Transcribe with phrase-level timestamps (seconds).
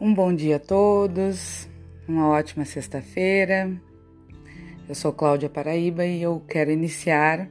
[0.00, 1.68] Um bom dia a todos,
[2.06, 3.68] uma ótima sexta-feira.
[4.88, 7.48] Eu sou Cláudia Paraíba e eu quero iniciar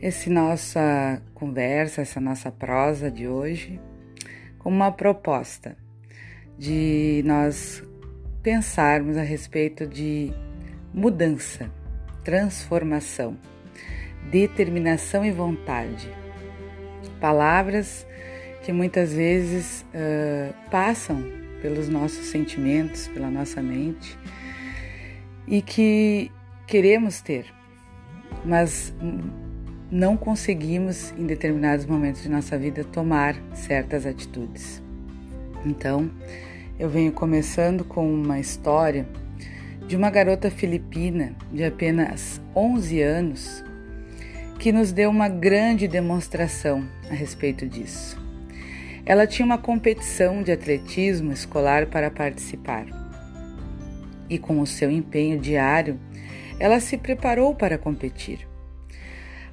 [0.00, 3.78] essa nossa conversa, essa nossa prosa de hoje
[4.58, 5.76] com uma proposta
[6.58, 7.82] de nós
[8.42, 10.32] pensarmos a respeito de
[10.94, 11.70] mudança,
[12.24, 13.36] transformação,
[14.30, 16.08] determinação e vontade.
[17.20, 18.06] Palavras
[18.62, 24.18] que muitas vezes uh, passam pelos nossos sentimentos, pela nossa mente
[25.46, 26.30] e que
[26.66, 27.46] queremos ter,
[28.44, 28.92] mas
[29.90, 34.82] não conseguimos em determinados momentos de nossa vida tomar certas atitudes.
[35.64, 36.10] Então,
[36.78, 39.06] eu venho começando com uma história
[39.86, 43.64] de uma garota filipina de apenas 11 anos
[44.58, 48.21] que nos deu uma grande demonstração a respeito disso.
[49.04, 52.86] Ela tinha uma competição de atletismo escolar para participar.
[54.28, 55.98] E com o seu empenho diário,
[56.58, 58.46] ela se preparou para competir.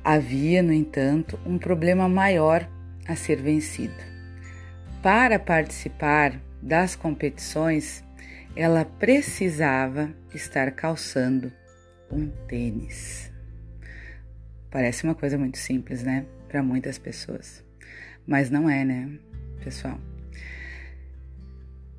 [0.04, 2.70] Havia, no entanto, um problema maior
[3.08, 3.94] a ser vencido.
[5.02, 8.04] Para participar das competições,
[8.56, 11.52] ela precisava estar calçando
[12.12, 13.32] um tênis.
[14.70, 16.26] Parece uma coisa muito simples, né?
[16.48, 17.64] Para muitas pessoas.
[18.28, 19.10] Mas não é, né?
[19.60, 20.00] Pessoal.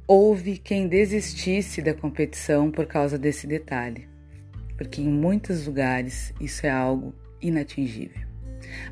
[0.06, 4.08] Houve quem desistisse da competição por causa desse detalhe,
[4.76, 8.26] porque em muitos lugares isso é algo inatingível.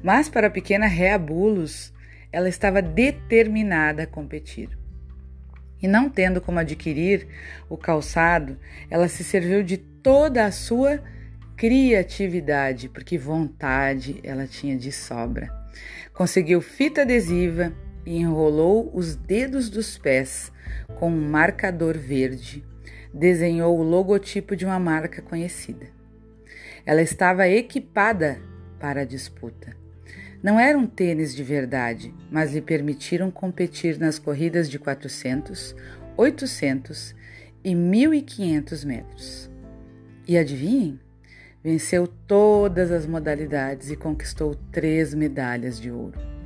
[0.03, 1.93] Mas para a pequena Rea Bulos,
[2.31, 4.71] ela estava determinada a competir.
[5.81, 7.27] E não tendo como adquirir
[7.69, 8.59] o calçado,
[8.91, 11.03] ela se serviu de toda a sua
[11.57, 15.53] criatividade, porque vontade ela tinha de sobra.
[16.13, 17.73] Conseguiu fita adesiva
[18.09, 20.51] e enrolou os dedos dos pés
[20.99, 22.65] com um marcador verde.
[23.13, 25.89] Desenhou o logotipo de uma marca conhecida.
[26.87, 28.41] Ela estava equipada
[28.81, 29.77] para a disputa.
[30.43, 35.77] Não era um tênis de verdade, mas lhe permitiram competir nas corridas de 400,
[36.17, 37.15] 800
[37.63, 39.51] e 1500 metros.
[40.27, 40.99] E adivinhem?
[41.63, 46.38] Venceu todas as modalidades e conquistou três medalhas de ouro.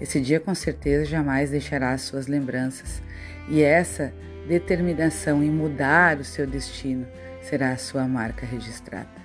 [0.00, 3.02] Esse dia com certeza jamais deixará as suas lembranças,
[3.48, 4.12] e essa
[4.46, 7.06] determinação em mudar o seu destino
[7.42, 9.18] será a sua marca registrada.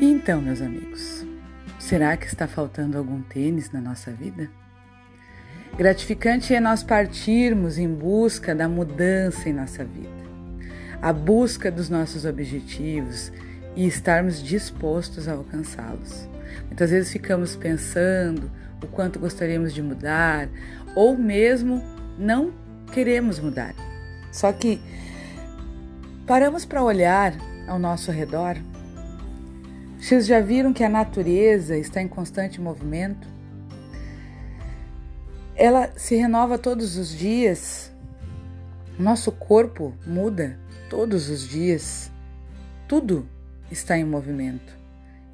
[0.00, 1.24] Então, meus amigos,
[1.78, 4.50] será que está faltando algum tênis na nossa vida?
[5.76, 10.10] Gratificante é nós partirmos em busca da mudança em nossa vida,
[11.00, 13.32] a busca dos nossos objetivos
[13.74, 16.31] e estarmos dispostos a alcançá-los.
[16.66, 18.50] Muitas vezes ficamos pensando
[18.82, 20.48] o quanto gostaríamos de mudar
[20.94, 21.82] ou mesmo
[22.18, 22.52] não
[22.92, 23.74] queremos mudar.
[24.30, 24.80] Só que
[26.26, 27.34] paramos para olhar
[27.66, 28.56] ao nosso redor.
[29.98, 33.28] Vocês já viram que a natureza está em constante movimento?
[35.54, 37.92] Ela se renova todos os dias.
[38.98, 40.58] Nosso corpo muda
[40.90, 42.10] todos os dias.
[42.88, 43.28] Tudo
[43.70, 44.81] está em movimento.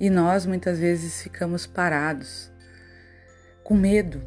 [0.00, 2.52] E nós muitas vezes ficamos parados,
[3.64, 4.22] com medo,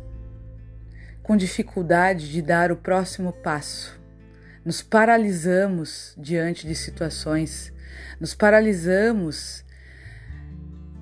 [1.23, 3.97] com dificuldade de dar o próximo passo.
[4.65, 7.71] Nos paralisamos diante de situações,
[8.19, 9.63] nos paralisamos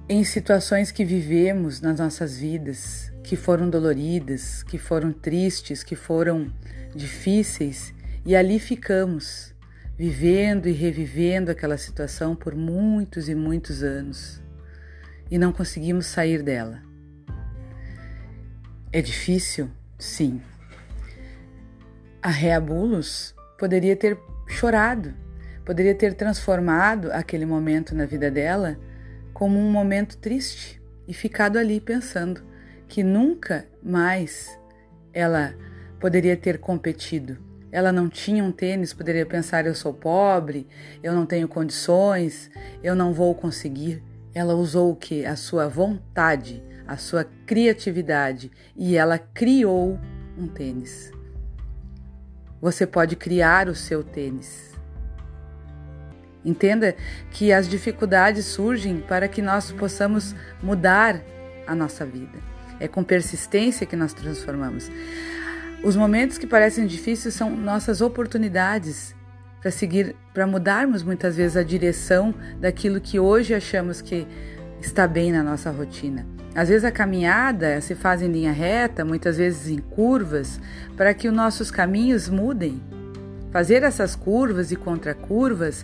[0.08, 6.54] em situações que vivemos nas nossas vidas, que foram doloridas, que foram tristes, que foram
[6.96, 7.92] difíceis,
[8.24, 9.52] e ali ficamos,
[9.98, 14.48] vivendo e revivendo aquela situação por muitos e muitos anos
[15.30, 16.82] e não conseguimos sair dela.
[18.92, 19.70] É difícil?
[19.98, 20.42] Sim.
[22.22, 24.18] A Reabulos poderia ter
[24.48, 25.14] chorado,
[25.64, 28.78] poderia ter transformado aquele momento na vida dela
[29.34, 32.44] como um momento triste e ficado ali pensando
[32.88, 34.60] que nunca mais
[35.14, 35.54] ela
[36.00, 37.38] poderia ter competido.
[37.72, 40.68] Ela não tinha um tênis, poderia pensar: eu sou pobre,
[41.04, 42.50] eu não tenho condições,
[42.84, 44.04] eu não vou conseguir.
[44.34, 45.26] Ela usou o que?
[45.26, 50.00] A sua vontade, a sua criatividade e ela criou
[50.38, 51.12] um tênis.
[52.62, 54.70] Você pode criar o seu tênis.
[56.44, 56.96] Entenda
[57.32, 61.22] que as dificuldades surgem para que nós possamos mudar
[61.68, 62.40] a nossa vida.
[62.80, 64.90] É com persistência que nós transformamos.
[65.84, 69.16] Os momentos que parecem difíceis são nossas oportunidades
[69.62, 74.26] para seguir, para mudarmos muitas vezes a direção daquilo que hoje achamos que
[74.82, 76.26] está bem na nossa rotina.
[76.56, 80.60] Às vezes a caminhada se faz em linha reta, muitas vezes em curvas,
[80.98, 82.82] para que os nossos caminhos mudem.
[83.52, 85.84] Fazer essas curvas e contracurvas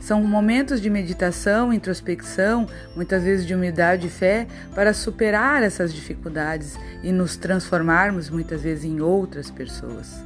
[0.00, 6.76] são momentos de meditação, introspecção, muitas vezes de humildade e fé, para superar essas dificuldades
[7.02, 10.25] e nos transformarmos muitas vezes em outras pessoas.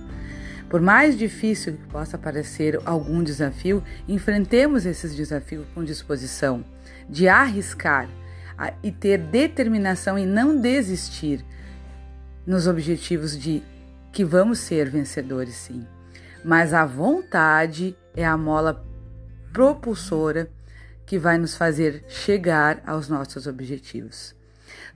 [0.70, 6.64] Por mais difícil que possa parecer algum desafio, enfrentemos esses desafios com disposição
[7.08, 8.08] de arriscar
[8.80, 11.44] e ter determinação em não desistir
[12.46, 13.64] nos objetivos de
[14.12, 15.84] que vamos ser vencedores, sim.
[16.44, 18.86] Mas a vontade é a mola
[19.52, 20.48] propulsora
[21.04, 24.36] que vai nos fazer chegar aos nossos objetivos.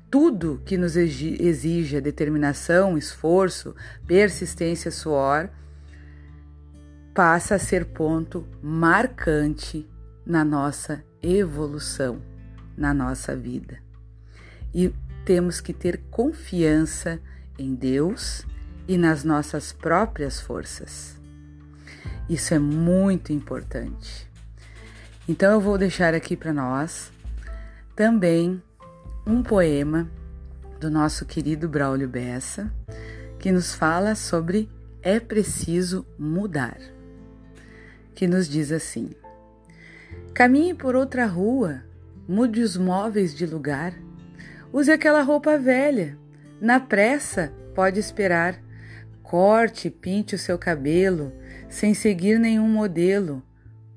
[0.09, 3.75] Tudo que nos exija determinação, esforço,
[4.07, 5.51] persistência, suor,
[7.15, 9.89] passa a ser ponto marcante
[10.27, 12.21] na nossa evolução,
[12.77, 13.79] na nossa vida.
[14.75, 14.93] E
[15.25, 17.21] temos que ter confiança
[17.57, 18.45] em Deus
[18.89, 21.17] e nas nossas próprias forças.
[22.29, 24.29] Isso é muito importante.
[25.29, 27.13] Então eu vou deixar aqui para nós
[27.95, 28.61] também
[29.25, 30.11] um poema
[30.81, 32.75] do nosso querido Braulio Bessa,
[33.39, 34.69] que nos fala sobre
[35.01, 36.94] é preciso mudar
[38.15, 39.11] que nos diz assim:
[40.33, 41.83] Caminhe por outra rua,
[42.29, 43.93] mude os móveis de lugar,
[44.73, 46.17] use aquela roupa velha,
[46.61, 48.63] na pressa pode esperar.
[49.23, 51.33] Corte, pinte o seu cabelo,
[51.69, 53.43] sem seguir nenhum modelo,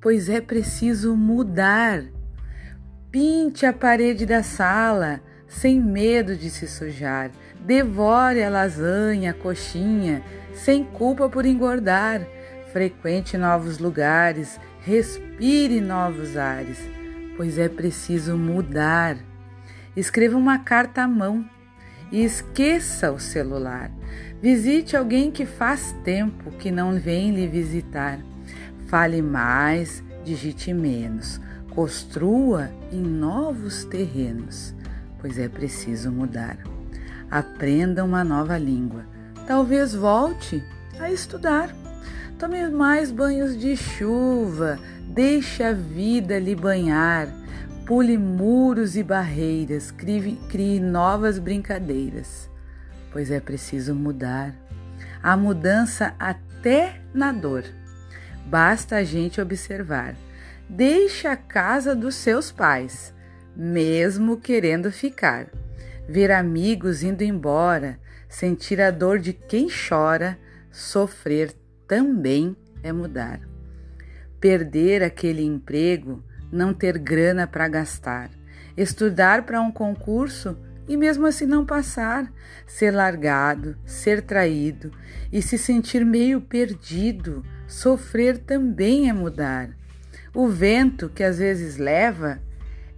[0.02, 2.04] pois é preciso mudar.
[3.12, 7.30] Pinte a parede da sala, sem medo de se sujar.
[7.60, 10.24] Devore a lasanha, a coxinha,
[10.54, 12.26] sem culpa por engordar
[12.72, 16.80] frequente novos lugares, respire novos ares,
[17.36, 19.18] pois é preciso mudar.
[19.96, 21.46] Escreva uma carta à mão
[22.12, 23.92] e esqueça o celular.
[24.42, 28.20] Visite alguém que faz tempo que não vem lhe visitar.
[28.88, 31.42] Fale mais, digite menos.
[31.72, 34.74] Construa em novos terrenos,
[35.20, 36.58] pois é preciso mudar.
[37.30, 39.06] Aprenda uma nova língua.
[39.46, 40.64] Talvez volte
[41.00, 41.87] a estudar.
[42.40, 47.28] Tome mais banhos de chuva, deixe a vida lhe banhar.
[47.84, 52.48] Pule muros e barreiras, crie, crie novas brincadeiras,
[53.12, 54.54] pois é preciso mudar.
[55.24, 57.64] A mudança até na dor.
[58.46, 60.16] Basta a gente observar.
[60.70, 63.16] Deixe a casa dos seus pais,
[63.56, 65.48] mesmo querendo ficar.
[66.08, 67.98] Ver amigos indo embora,
[68.30, 70.38] sentir a dor de quem chora,
[70.72, 71.52] sofrer
[71.88, 73.40] também é mudar.
[74.40, 78.30] Perder aquele emprego, não ter grana para gastar,
[78.76, 80.58] estudar para um concurso
[80.88, 82.32] e mesmo assim não passar,
[82.66, 84.92] ser largado, ser traído
[85.32, 89.70] e se sentir meio perdido, sofrer também é mudar.
[90.34, 92.40] O vento que às vezes leva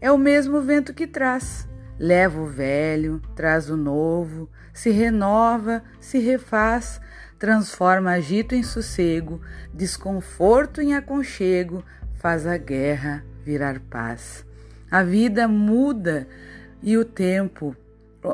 [0.01, 1.67] é o mesmo vento que traz.
[1.97, 7.01] Leva o velho, traz o novo, se renova, se refaz,
[7.39, 9.41] transforma agito em sossego,
[9.73, 11.83] desconforto em aconchego,
[12.15, 14.45] faz a guerra virar paz.
[14.91, 16.27] A vida muda
[16.83, 17.73] e o tempo,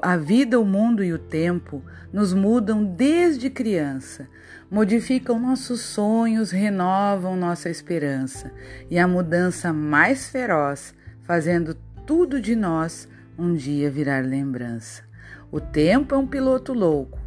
[0.01, 4.27] a vida, o mundo e o tempo nos mudam desde criança,
[4.71, 8.51] modificam nossos sonhos, renovam nossa esperança
[8.89, 13.07] e a mudança mais feroz, fazendo tudo de nós
[13.37, 15.03] um dia virar lembrança.
[15.51, 17.24] O tempo é um piloto louco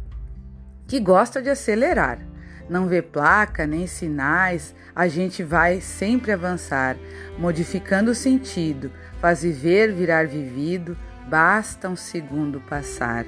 [0.89, 2.17] que gosta de acelerar.
[2.67, 6.97] Não vê placa nem sinais, a gente vai sempre avançar,
[7.37, 8.91] modificando o sentido,
[9.21, 10.97] faz viver virar vivido,
[11.29, 13.25] basta um segundo passar.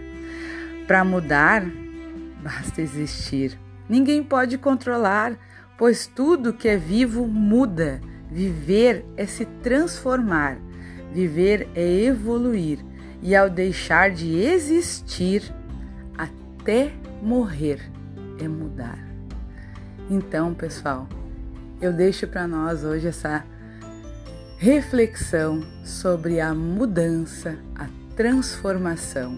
[0.87, 1.63] Para mudar,
[2.43, 3.57] basta existir.
[3.87, 5.37] Ninguém pode controlar,
[5.77, 8.01] pois tudo que é vivo muda.
[8.29, 10.57] Viver é se transformar,
[11.13, 12.79] viver é evoluir,
[13.21, 15.43] e ao deixar de existir,
[16.17, 16.91] até
[17.21, 17.79] morrer
[18.39, 18.99] é mudar.
[20.09, 21.07] Então, pessoal,
[21.79, 23.45] eu deixo para nós hoje essa
[24.57, 29.37] reflexão sobre a mudança, a transformação,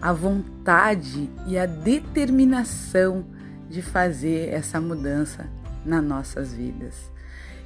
[0.00, 3.24] a vontade e a determinação
[3.68, 5.46] de fazer essa mudança
[5.84, 7.10] nas nossas vidas.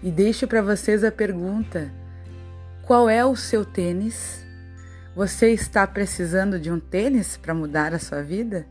[0.03, 1.93] E deixo para vocês a pergunta:
[2.83, 4.45] qual é o seu tênis?
[5.15, 8.67] Você está precisando de um tênis para mudar a sua vida?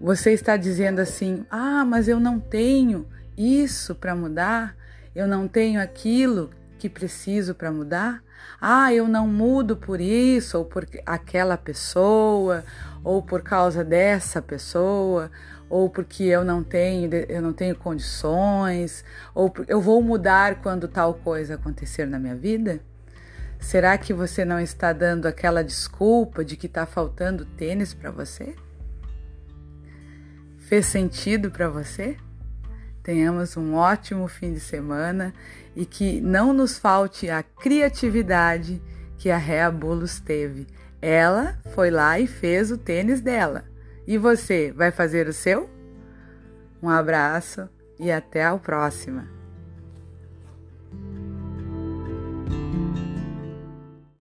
[0.00, 4.76] Você está dizendo assim: ah, mas eu não tenho isso para mudar,
[5.14, 8.22] eu não tenho aquilo que preciso para mudar.
[8.60, 12.64] Ah, eu não mudo por isso, ou por aquela pessoa,
[13.02, 15.30] ou por causa dessa pessoa,
[15.68, 21.14] ou porque eu não tenho, eu não tenho condições, ou eu vou mudar quando tal
[21.14, 22.80] coisa acontecer na minha vida?
[23.58, 28.54] Será que você não está dando aquela desculpa de que está faltando tênis para você?
[30.68, 32.18] Fez sentido para você?
[33.02, 35.32] Tenhamos um ótimo fim de semana
[35.74, 38.78] e que não nos falte a criatividade
[39.16, 40.66] que a Rea Bolos teve.
[41.00, 43.64] Ela foi lá e fez o tênis dela.
[44.06, 45.70] E você vai fazer o seu?
[46.82, 47.66] Um abraço
[47.98, 49.37] e até a próxima!